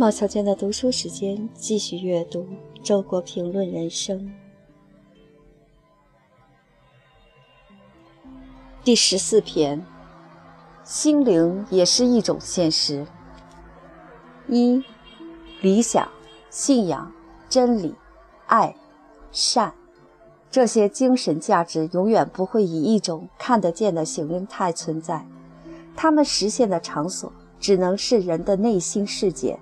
[0.00, 2.42] 毛小娟的读书时间，继续阅读
[2.84, 4.20] 《周国评论人生》
[8.84, 9.84] 第十四篇：
[10.84, 13.04] 心灵也是一种现实。
[14.46, 14.80] 一、
[15.60, 16.08] 理想、
[16.48, 17.12] 信仰、
[17.48, 17.92] 真理、
[18.46, 18.76] 爱、
[19.32, 19.74] 善，
[20.48, 25.26] 这些精神价值永远不会以一种看得见的形态存在，
[25.96, 29.58] 它们实现的场所只能是人的内心世界。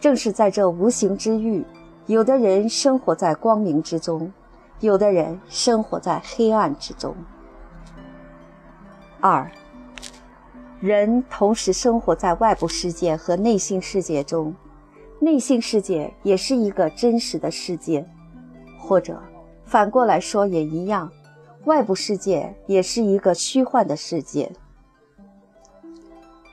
[0.00, 1.64] 正是在这无形之域，
[2.06, 4.32] 有的人生活在光明之中，
[4.80, 7.14] 有的人生活在黑暗之中。
[9.20, 9.50] 二，
[10.78, 14.54] 人同时生活在外部世界和内心世界中，
[15.18, 18.06] 内心世界也是一个真实的世界，
[18.78, 19.20] 或者
[19.64, 21.10] 反过来说也一样，
[21.64, 24.52] 外部世界也是一个虚幻的世界。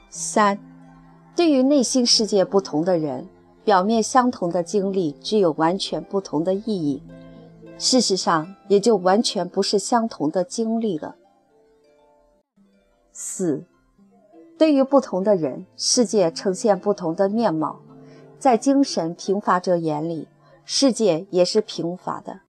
[0.10, 0.58] 三，
[1.36, 3.28] 对于内心世界不同的人。
[3.66, 7.02] 表面相同的经历具有完全不同的意义，
[7.80, 11.16] 事实上也就完全不是相同的经历了。
[13.12, 13.66] 四，
[14.58, 17.80] 对于不同的人，世界呈现不同的面貌，
[18.38, 20.28] 在精神贫乏者眼里，
[20.64, 22.42] 世界也是贫乏的。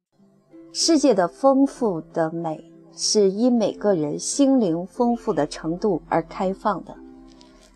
[0.73, 6.95] 世界的丰富的美是因每个人心灵丰富的程度而开放的。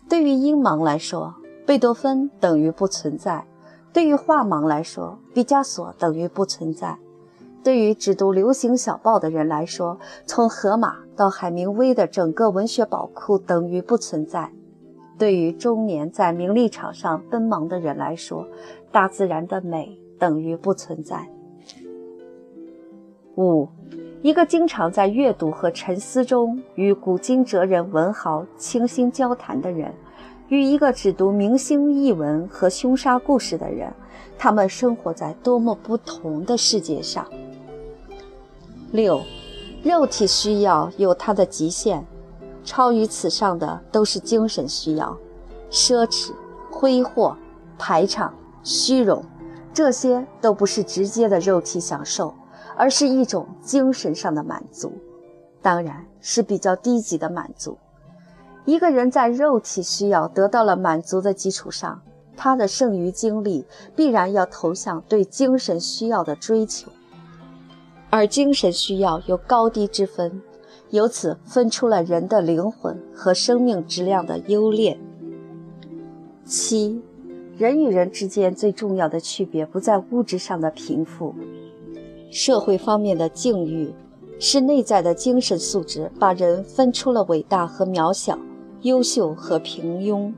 [0.07, 1.33] 对于阴盲来说，
[1.65, 3.45] 贝多芬等于不存在，
[3.93, 6.97] 对于画盲来说，毕加索等于不存在；
[7.63, 14.49] 对于只读流行小报的人来说，从荷马到海明威的整个文学宝库等于不存在；
[15.17, 18.45] 对于中年在名利场上奔忙的人来说，
[18.91, 21.29] 大自然的美等于不存在。
[23.37, 23.69] 五，
[24.21, 29.93] 一个经常在阅读和沉思中与古今哲人文豪倾心交谈的人。
[30.51, 33.93] 与一个只读明星译文和凶杀故事的人，
[34.37, 37.25] 他们生活在多么不同的世界上。
[38.91, 39.21] 六，
[39.81, 42.05] 肉体需要有它的极限，
[42.65, 45.17] 超于此上的都是精神需要，
[45.69, 46.33] 奢侈、
[46.69, 47.37] 挥霍、
[47.77, 49.23] 排场、虚荣，
[49.73, 52.35] 这些都不是直接的肉体享受，
[52.75, 54.91] 而是一种精神上的满足，
[55.61, 57.77] 当然是比较低级的满足。
[58.65, 62.01] 一个人在肉体需要得到了满足的基础上，
[62.37, 66.91] 他的剩余精力必然要投向对精神需要的追求，
[68.09, 70.41] 而精神需要有高低之分，
[70.91, 74.99] 由此分出了人的灵魂和生命质量的优劣。
[76.45, 77.01] 七，
[77.57, 81.33] 人与人之间最重要的区别不在物质上的贫富，
[82.29, 83.91] 社会方面的境遇，
[84.39, 88.37] 是内在的精神素质把人分出了伟大和渺小。
[88.83, 90.33] 优秀和平庸。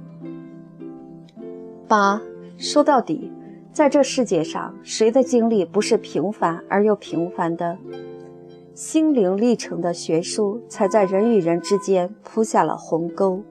[1.87, 2.21] 八，
[2.57, 3.31] 说到底，
[3.71, 7.77] 在这世界上，谁的经历不是平凡而又平凡的？
[8.73, 13.41] 心灵历程的悬殊，才在人与人之间铺下了鸿沟。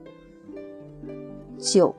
[1.57, 1.95] 九，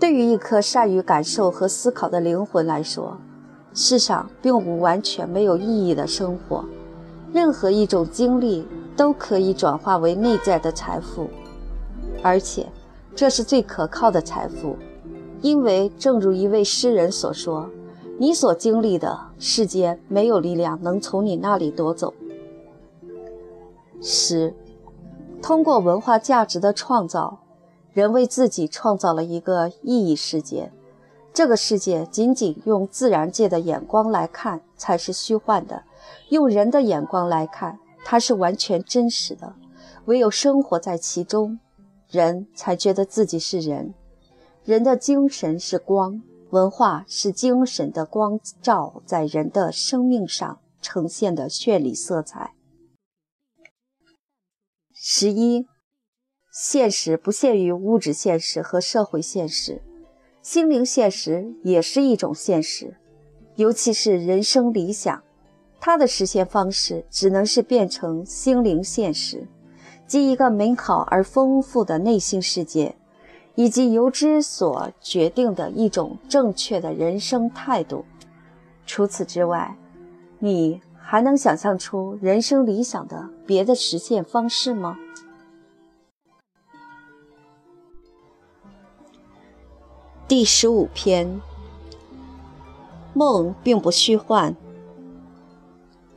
[0.00, 3.18] 对于一颗善于感受和思考的灵魂来说，
[3.74, 6.64] 世上并无完全没有意义的生活，
[7.30, 11.28] 任何一种经历都可以转化为内在的财富。
[12.24, 12.66] 而且，
[13.14, 14.78] 这是最可靠的财富，
[15.42, 17.68] 因为正如一位诗人所说
[18.18, 22.14] ：“你所经历的世界，没有力量能从你那里夺走。”
[24.00, 24.54] 十，
[25.42, 27.40] 通过文化价值的创造，
[27.92, 30.72] 人为自己创造了一个意义世界。
[31.34, 35.82] 这个世界仅仅用自然界的眼光来看才是虚幻的，
[36.30, 39.52] 用人的眼光来看，它是完全真实的。
[40.06, 41.58] 唯有生活在其中。
[42.14, 43.92] 人才觉得自己是人，
[44.64, 52.54] 人的精神是光，文化是精神的光照在人的生命上呈现的绚丽色彩。
[54.92, 55.66] 十一，
[56.52, 59.82] 现实不限于物质现实和社会现实，
[60.40, 62.96] 心灵现实也是一种现实，
[63.56, 65.24] 尤其是人生理想，
[65.80, 69.48] 它的实现方式只能是变成心灵现实。
[70.06, 72.94] 即一个美好而丰富的内心世界，
[73.54, 78.04] 以及由之所决定的一种正确的人生态度。
[78.86, 79.76] 除此之外，
[80.38, 84.98] 你还能想象出人生理想的别的实现方式吗？
[90.28, 91.40] 第十五篇，
[93.12, 94.54] 梦并不虚幻。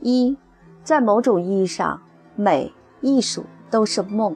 [0.00, 0.36] 一，
[0.84, 2.02] 在某种意义上，
[2.36, 3.44] 美、艺术。
[3.70, 4.34] 都是梦，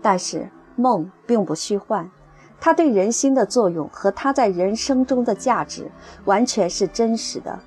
[0.00, 2.10] 但是梦并不虚幻，
[2.60, 5.90] 它对人心的作用和它在人生中的价值，
[6.24, 7.58] 完全是真实的。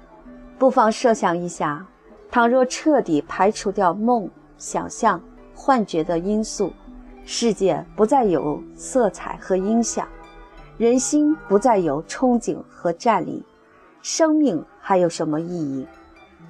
[0.57, 1.85] 不妨设想一下，
[2.31, 5.21] 倘若彻底排除掉梦、想象、
[5.53, 6.71] 幻觉的因素，
[7.25, 10.07] 世界不再有色彩和音响，
[10.77, 13.43] 人心不再有憧憬和站立，
[14.01, 15.87] 生命还有什么意义？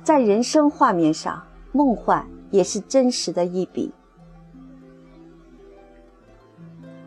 [0.04, 1.42] 在人生画面上，
[1.72, 3.92] 梦幻也是真实的一笔。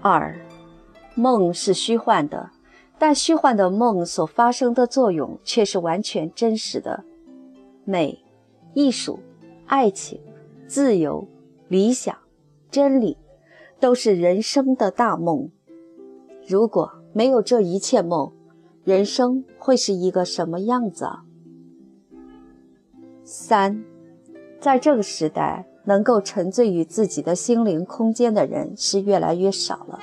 [0.01, 0.39] 二。
[1.15, 2.51] 梦是虚幻的，
[2.99, 7.05] 但虚幻的梦所发生的作用却是完全真实的。
[7.85, 8.25] 美、
[8.75, 9.19] 艺术、
[9.67, 10.21] 爱情、
[10.67, 11.27] 自由、
[11.67, 12.17] 理想、
[12.71, 13.17] 真理，
[13.81, 15.51] 都是人生的大梦。
[16.47, 18.33] 如果没有这一切梦，
[18.85, 21.09] 人生会是一个什么样子？
[23.25, 23.85] 三，
[24.61, 29.99] 在这个时代，能够沉醉于自己的心灵空间的人是越来越少了。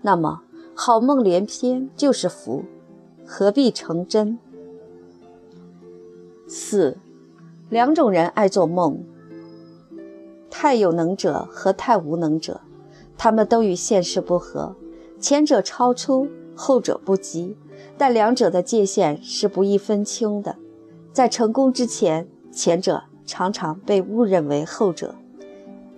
[0.00, 0.42] 那么，
[0.74, 2.64] 好梦连篇就是福，
[3.24, 4.36] 何必成真？
[6.48, 6.98] 四，
[7.70, 9.04] 两种人爱做梦：
[10.50, 12.60] 太有能者和太无能者，
[13.16, 14.74] 他们都与现实不合，
[15.20, 16.26] 前者超出，
[16.56, 17.56] 后者不及，
[17.96, 20.56] 但两者的界限是不易分清的。
[21.12, 25.14] 在成功之前，前者常常被误认为后者。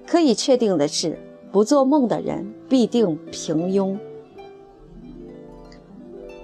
[0.06, 1.18] 可以确定的是。
[1.52, 3.96] 不做梦的人必定平庸。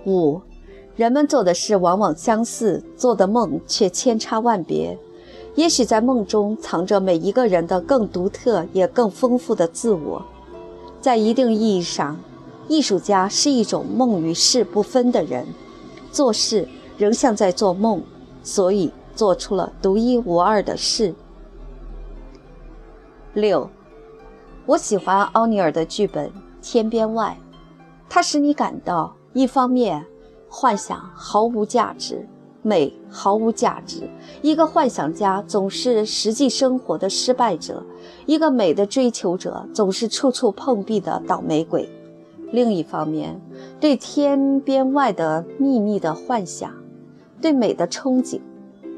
[0.07, 0.41] 五，
[0.95, 4.97] 人们做的事往往相似，做的梦却千差万别。
[5.57, 10.25] 也许在梦中藏着每一个人的更独特也更丰富的自我。
[11.01, 12.17] 在一定意义上，
[12.69, 15.45] 艺术家是一种梦与事不分的人，
[16.13, 18.01] 做事仍像在做梦，
[18.45, 21.15] 所以做出了独一无二的事。
[23.35, 23.69] 六。
[24.67, 26.29] 我喜欢奥尼尔的剧本
[26.63, 27.37] 《天边外》，
[28.09, 30.07] 它使你感到，一方面，
[30.49, 32.29] 幻想毫无价值，
[32.63, 34.09] 美毫无价值。
[34.43, 37.83] 一个幻想家总是实际生活的失败者，
[38.27, 41.89] 一个美的追求者总是处处碰壁的倒霉鬼。
[42.53, 43.41] 另一方面，
[43.81, 46.73] 对天边外的秘密的幻想，
[47.41, 48.41] 对美的憧憬，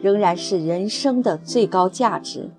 [0.03, 2.51] 仍然是人生的最高价值。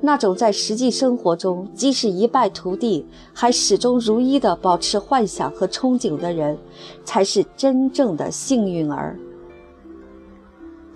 [0.00, 6.56] 那种在实际生活中即使一败涂地，还始终如一地保持幻想和憧憬的人，
[7.04, 9.18] 才是真正的幸运儿。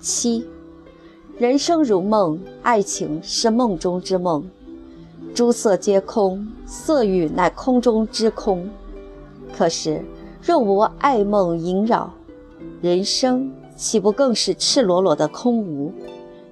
[0.00, 0.44] 七，
[1.38, 4.44] 人生如梦，爱情是梦中之梦。
[5.34, 8.68] 诸色皆空，色欲乃空中之空。
[9.52, 10.04] 可是，
[10.42, 12.12] 若无爱梦萦绕，
[12.80, 15.92] 人生岂不更是赤裸裸的空无？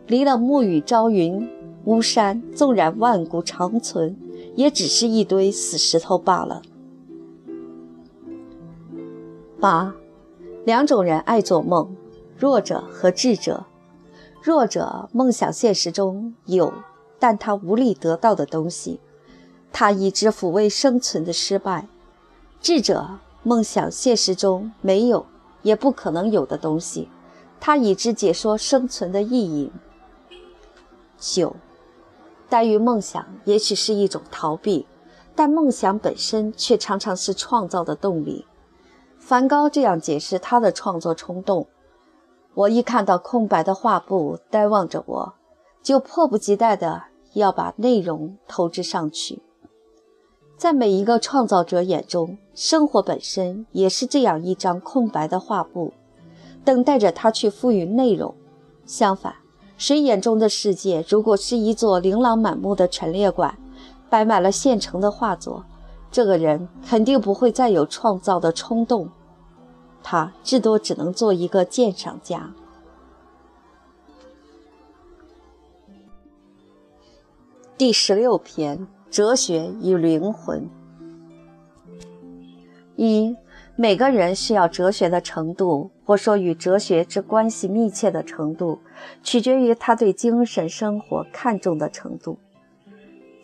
[0.07, 1.49] 离了暮雨朝云。
[1.87, 4.17] 巫山纵然万古长存，
[4.57, 6.63] 也只是一堆死石头罢了。
[9.61, 9.95] 八，
[10.65, 11.95] 两种人爱做梦：
[12.39, 13.67] 弱者和智者。
[14.43, 16.73] 弱者梦想现实中有，
[17.19, 18.99] 但他无力得到的东西，
[19.71, 21.87] 他已知抚慰生存的失败；
[22.63, 25.27] 智者梦想现实中没有，
[25.61, 27.09] 也不可能有的东西，
[27.67, 29.73] 他已知解说生存的意义。
[31.19, 31.57] 九。
[32.47, 34.87] 耽于梦想，也许是一种逃避，
[35.35, 38.45] 但梦想本身却常常是创造的动力。
[39.19, 41.67] 梵高这样解释他的创作冲动：
[42.53, 45.35] 我一看到空白的画布呆望着我，
[45.83, 49.41] 就迫不及待地要把内容投掷上去。
[50.59, 55.95] 在每一个创造者眼中，生活本身也是这样一张空白的画布，
[56.65, 58.35] 等待着他去赋予内容。
[58.87, 59.35] 相反。
[59.77, 63.59] 谁眼中的世界，如果是一座琳琅满目的陈列馆，
[64.09, 65.65] 摆满了现成的画作，
[66.13, 69.09] 这个人肯定不会再有创造的冲动，
[70.01, 72.55] 他至多只能做一个鉴赏家。
[77.77, 80.71] 第十六篇：哲学与灵魂。
[82.95, 83.37] 一。
[83.77, 88.79] 每个人需要哲学的程度，或说与哲学之关系密切的程度，
[89.25, 92.39] 取决于他对精神生活看重的程度。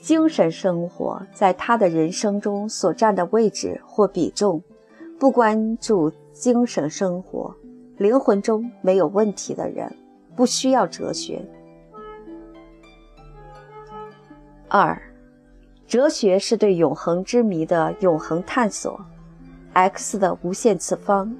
[0.00, 4.62] 精神生活在他的人生中所占的位置或比重，
[5.18, 7.52] 不关注精神生活，
[7.98, 9.92] 灵魂中没有问题的人，
[10.36, 11.44] 不需要哲学。
[14.68, 15.02] 二，
[15.88, 18.98] 哲学是对永恒之谜的永恒探索。
[19.72, 21.34] X 的无限次方，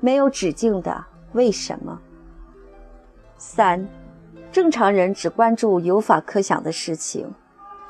[0.00, 2.00] 没有止境的为什么？
[3.38, 3.86] 三，
[4.52, 7.34] 正常人只关注有法可想的事情，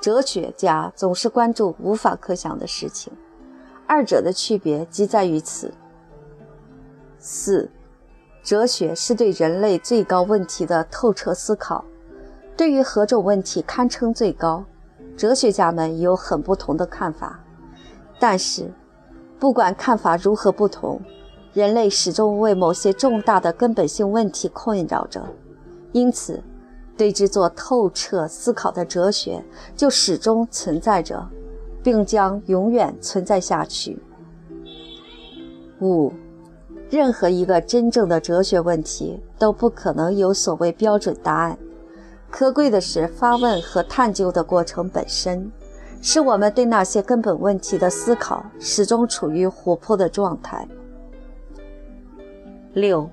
[0.00, 3.12] 哲学家总是关注无法可想的事情。
[3.86, 5.72] 二者的区别即在于此。
[7.18, 7.70] 四，
[8.42, 11.84] 哲学是对人类最高问题的透彻思考。
[12.56, 14.64] 对于何种问题堪称最高，
[15.16, 17.38] 哲学家们有很不同的看法。
[18.18, 18.72] 但是，
[19.38, 21.00] 不管看法如何不同，
[21.52, 25.24] 人类始终为某些重大的根本性问题困扰着，
[25.92, 26.42] 因此，
[26.96, 29.44] 对之做透彻思考的哲学
[29.76, 31.28] 就始终存在着。
[31.86, 33.96] 并将永远存在下去。
[35.80, 36.12] 五，
[36.90, 41.56] 任何一个真正的哲学问题都不可能有所谓标准答案。
[42.28, 45.48] 可贵的是发问和探究的过程本身，
[46.00, 50.66] 使我们对那些根本问题的思考始终处于活泼的状态。
[52.74, 53.08] 六，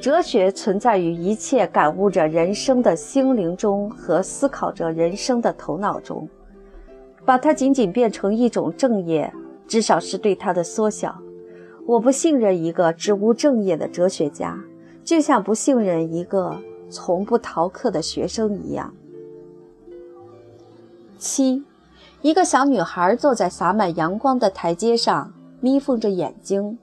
[0.00, 6.28] 哲学存在于一切感悟着人生的心灵中和思考着人生的头脑中。
[7.24, 9.32] 把它仅仅变成一种正业，
[9.68, 11.16] 至少是对它的缩小。
[11.86, 14.58] 我不信任一个只无正业的哲学家，
[15.04, 16.58] 就像不信任一个
[16.90, 18.92] 从不逃课的学生一样。
[21.16, 21.62] 七，
[22.22, 26.78] 一个小女孩坐在洒满阳光的台阶上，眯缝着眼睛，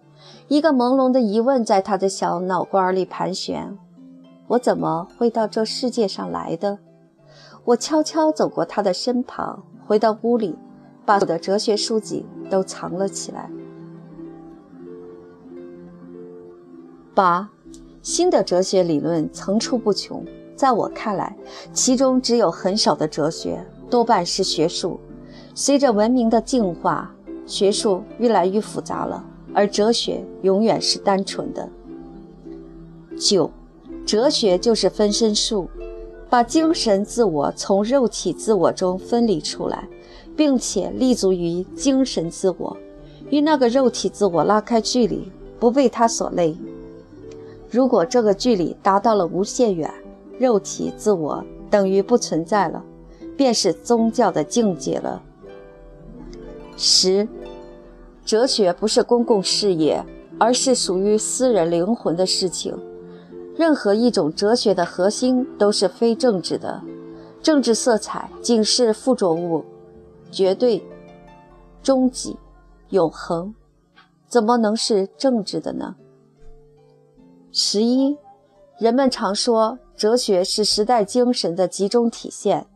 [0.49, 3.77] 一个朦胧的疑问在她的小脑瓜里盘旋：
[4.47, 6.77] 我怎么会到这世界上来的？
[7.63, 9.63] 我悄悄走过她的身旁。
[9.87, 10.55] 回到屋里，
[11.03, 13.49] 把我的哲学书籍都藏了起来。
[17.15, 17.49] 八，
[18.03, 20.23] 新的哲学理论层出不穷，
[20.55, 21.35] 在我看来，
[21.73, 24.99] 其中只有很少的哲学，多半是学术。
[25.61, 27.13] 随着文明的进化，
[27.45, 29.21] 学术越来越复杂了，
[29.53, 31.67] 而哲学永远是单纯的。
[33.19, 33.51] 九，
[34.05, 35.69] 哲学就是分身术。
[36.29, 39.85] 把精神自我从肉体自我中分离出来，
[40.33, 42.77] 并且立足于精神自我，
[43.29, 46.55] 与那个肉体自我拉开距离，不被它所累。
[47.69, 49.93] 如果这个距离达到了无限远，
[50.39, 52.81] 肉体自我等于不存在了，
[53.35, 55.21] 便是宗教的境界了。
[56.81, 57.27] 十，
[58.23, 60.01] 哲学不是公共事业，
[60.39, 62.73] 而是属于私人灵魂的事情。
[63.57, 66.81] 任何一种哲学的核心都是非政治的，
[67.43, 69.65] 政治色彩仅是附着物，
[70.31, 70.81] 绝对、
[71.83, 72.37] 终极、
[72.91, 73.53] 永恒，
[74.29, 75.97] 怎么能是政治的呢？
[77.51, 78.15] 十一，
[78.79, 82.67] 人们常说哲学是时代精神的集中体现，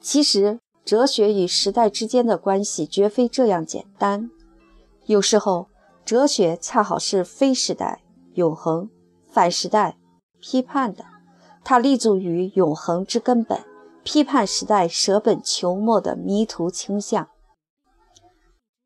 [0.00, 4.30] 其实哲学与时代之间的关系绝非这样简单，
[5.04, 5.68] 有时候
[6.02, 8.00] 哲学恰好是非时代、
[8.32, 8.88] 永恒、
[9.30, 9.98] 反时代。
[10.40, 11.04] 批判的，
[11.62, 13.62] 它立足于永恒之根本，
[14.02, 17.28] 批判时代舍本求末的迷途倾向。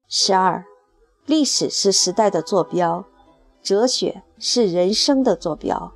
[0.08, 0.64] 十二，
[1.24, 3.04] 历史是时代的坐标，
[3.62, 5.92] 哲学是人生的坐标。